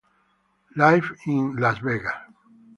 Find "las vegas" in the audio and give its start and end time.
1.57-2.15